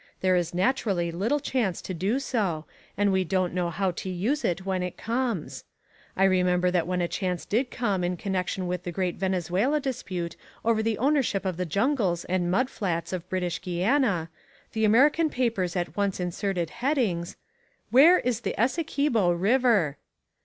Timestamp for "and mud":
12.25-12.71